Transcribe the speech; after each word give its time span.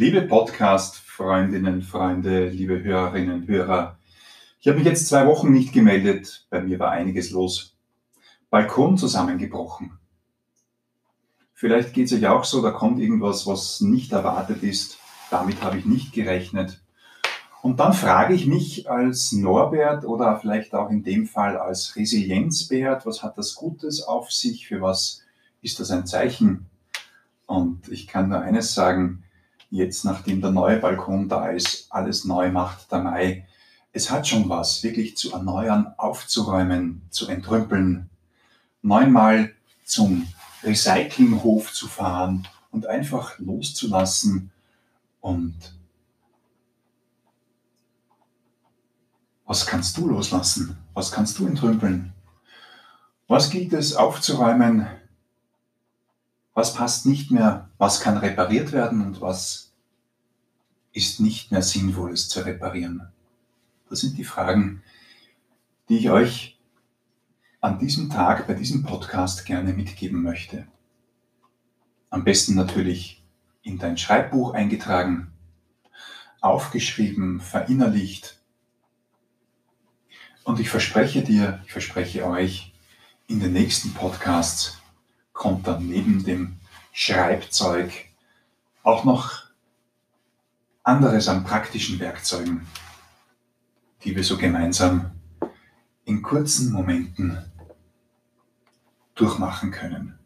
Liebe 0.00 0.22
Podcast-Freundinnen, 0.22 1.82
Freunde, 1.82 2.50
liebe 2.50 2.84
Hörerinnen, 2.84 3.48
Hörer, 3.48 3.98
ich 4.60 4.68
habe 4.68 4.78
mich 4.78 4.86
jetzt 4.86 5.08
zwei 5.08 5.26
Wochen 5.26 5.50
nicht 5.50 5.72
gemeldet. 5.72 6.46
Bei 6.50 6.60
mir 6.60 6.78
war 6.78 6.92
einiges 6.92 7.32
los. 7.32 7.74
Balkon 8.48 8.96
zusammengebrochen. 8.96 9.98
Vielleicht 11.52 11.94
geht 11.94 12.06
es 12.06 12.12
euch 12.12 12.28
auch 12.28 12.44
so, 12.44 12.62
da 12.62 12.70
kommt 12.70 13.00
irgendwas, 13.00 13.44
was 13.48 13.80
nicht 13.80 14.12
erwartet 14.12 14.62
ist. 14.62 14.98
Damit 15.32 15.62
habe 15.62 15.78
ich 15.78 15.84
nicht 15.84 16.12
gerechnet. 16.12 16.80
Und 17.60 17.80
dann 17.80 17.92
frage 17.92 18.34
ich 18.34 18.46
mich 18.46 18.88
als 18.88 19.32
Norbert 19.32 20.04
oder 20.04 20.38
vielleicht 20.38 20.76
auch 20.76 20.90
in 20.90 21.02
dem 21.02 21.26
Fall 21.26 21.56
als 21.56 21.96
Resilienzbert, 21.96 23.04
was 23.04 23.24
hat 23.24 23.36
das 23.36 23.56
Gutes 23.56 24.04
auf 24.04 24.30
sich? 24.30 24.68
Für 24.68 24.80
was 24.80 25.24
ist 25.60 25.80
das 25.80 25.90
ein 25.90 26.06
Zeichen? 26.06 26.66
Und 27.46 27.88
ich 27.88 28.06
kann 28.06 28.28
nur 28.28 28.38
eines 28.38 28.74
sagen, 28.74 29.24
jetzt 29.70 30.04
nachdem 30.04 30.40
der 30.40 30.50
neue 30.50 30.78
Balkon 30.78 31.28
da 31.28 31.48
ist, 31.48 31.86
alles 31.90 32.24
neu 32.24 32.50
macht 32.50 32.90
der 32.90 33.02
Mai. 33.02 33.46
Es 33.92 34.10
hat 34.10 34.28
schon 34.28 34.48
was, 34.48 34.82
wirklich 34.82 35.16
zu 35.16 35.32
erneuern, 35.32 35.94
aufzuräumen, 35.96 37.02
zu 37.10 37.28
entrümpeln, 37.28 38.10
neunmal 38.82 39.52
zum 39.84 40.28
Recyclinghof 40.62 41.72
zu 41.72 41.88
fahren 41.88 42.46
und 42.70 42.86
einfach 42.86 43.38
loszulassen 43.38 44.50
und 45.20 45.54
was 49.46 49.64
kannst 49.64 49.96
du 49.96 50.08
loslassen? 50.08 50.76
Was 50.92 51.10
kannst 51.10 51.38
du 51.38 51.46
entrümpeln? 51.46 52.12
Was 53.28 53.48
gilt 53.48 53.72
es 53.72 53.96
aufzuräumen, 53.96 54.86
was 56.58 56.74
passt 56.74 57.06
nicht 57.06 57.30
mehr, 57.30 57.70
was 57.78 58.00
kann 58.00 58.16
repariert 58.16 58.72
werden 58.72 59.00
und 59.06 59.20
was 59.20 59.72
ist 60.92 61.20
nicht 61.20 61.52
mehr 61.52 61.62
sinnvoll, 61.62 62.10
es 62.10 62.28
zu 62.28 62.40
reparieren. 62.40 63.12
Das 63.88 64.00
sind 64.00 64.18
die 64.18 64.24
Fragen, 64.24 64.82
die 65.88 65.98
ich 65.98 66.10
euch 66.10 66.58
an 67.60 67.78
diesem 67.78 68.10
Tag 68.10 68.48
bei 68.48 68.54
diesem 68.54 68.82
Podcast 68.82 69.46
gerne 69.46 69.72
mitgeben 69.72 70.20
möchte. 70.20 70.66
Am 72.10 72.24
besten 72.24 72.56
natürlich 72.56 73.24
in 73.62 73.78
dein 73.78 73.96
Schreibbuch 73.96 74.52
eingetragen, 74.52 75.30
aufgeschrieben, 76.40 77.38
verinnerlicht. 77.38 78.40
Und 80.42 80.58
ich 80.58 80.70
verspreche 80.70 81.22
dir, 81.22 81.62
ich 81.66 81.70
verspreche 81.70 82.26
euch, 82.26 82.74
in 83.28 83.38
den 83.38 83.52
nächsten 83.52 83.94
Podcasts 83.94 84.78
kommt 85.38 85.68
dann 85.68 85.86
neben 85.86 86.24
dem 86.24 86.56
Schreibzeug 86.92 87.92
auch 88.82 89.04
noch 89.04 89.44
anderes 90.82 91.28
an 91.28 91.44
praktischen 91.44 92.00
Werkzeugen, 92.00 92.66
die 94.02 94.16
wir 94.16 94.24
so 94.24 94.36
gemeinsam 94.36 95.12
in 96.04 96.22
kurzen 96.22 96.72
Momenten 96.72 97.38
durchmachen 99.14 99.70
können. 99.70 100.18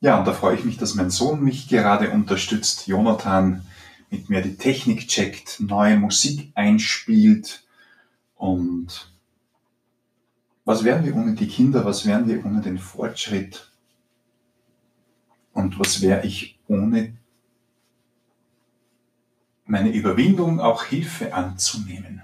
Ja, 0.00 0.18
und 0.18 0.26
da 0.26 0.34
freue 0.34 0.56
ich 0.56 0.64
mich, 0.64 0.76
dass 0.76 0.94
mein 0.94 1.10
Sohn 1.10 1.42
mich 1.42 1.68
gerade 1.68 2.10
unterstützt, 2.10 2.86
Jonathan 2.86 3.64
mit 4.10 4.28
mir 4.28 4.42
die 4.42 4.56
Technik 4.56 5.08
checkt, 5.08 5.60
neue 5.60 5.96
Musik 5.96 6.52
einspielt 6.54 7.64
und 8.34 9.13
was 10.64 10.82
wären 10.82 11.04
wir 11.04 11.14
ohne 11.14 11.34
die 11.34 11.46
Kinder? 11.46 11.84
Was 11.84 12.06
wären 12.06 12.26
wir 12.26 12.44
ohne 12.44 12.60
den 12.60 12.78
Fortschritt? 12.78 13.70
Und 15.52 15.78
was 15.78 16.00
wäre 16.00 16.26
ich 16.26 16.58
ohne 16.66 17.16
meine 19.66 19.92
Überwindung, 19.92 20.60
auch 20.60 20.84
Hilfe 20.84 21.34
anzunehmen? 21.34 22.22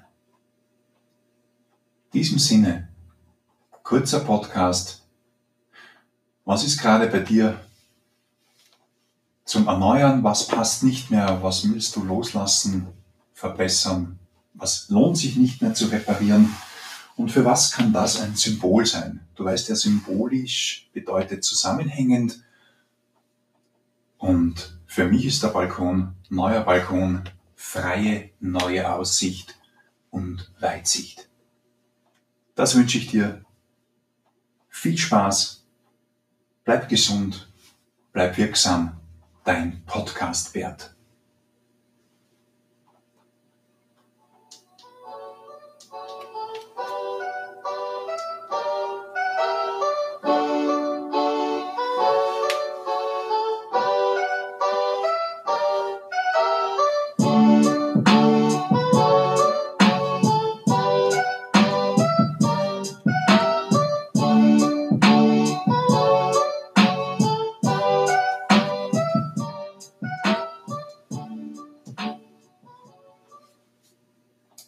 In 2.12 2.20
diesem 2.20 2.38
Sinne, 2.38 2.88
kurzer 3.82 4.20
Podcast. 4.20 5.06
Was 6.44 6.64
ist 6.64 6.80
gerade 6.80 7.06
bei 7.06 7.20
dir 7.20 7.60
zum 9.44 9.68
Erneuern? 9.68 10.24
Was 10.24 10.48
passt 10.48 10.82
nicht 10.82 11.10
mehr? 11.10 11.42
Was 11.42 11.68
willst 11.68 11.94
du 11.94 12.02
loslassen, 12.02 12.88
verbessern? 13.32 14.18
Was 14.54 14.88
lohnt 14.88 15.18
sich 15.18 15.36
nicht 15.36 15.62
mehr 15.62 15.74
zu 15.74 15.86
reparieren? 15.86 16.50
Und 17.20 17.30
für 17.30 17.44
was 17.44 17.72
kann 17.72 17.92
das 17.92 18.18
ein 18.18 18.34
Symbol 18.34 18.86
sein? 18.86 19.20
Du 19.34 19.44
weißt 19.44 19.68
ja, 19.68 19.74
symbolisch 19.74 20.88
bedeutet 20.94 21.44
zusammenhängend. 21.44 22.42
Und 24.16 24.80
für 24.86 25.04
mich 25.04 25.26
ist 25.26 25.42
der 25.42 25.48
Balkon, 25.48 26.14
neuer 26.30 26.62
Balkon, 26.62 27.28
freie 27.54 28.30
neue 28.40 28.90
Aussicht 28.90 29.54
und 30.08 30.50
Weitsicht. 30.60 31.28
Das 32.54 32.74
wünsche 32.74 32.96
ich 32.96 33.08
dir. 33.08 33.44
Viel 34.70 34.96
Spaß, 34.96 35.66
bleib 36.64 36.88
gesund, 36.88 37.52
bleib 38.14 38.38
wirksam, 38.38 38.98
dein 39.44 39.84
Podcast 39.84 40.54
wert. 40.54 40.94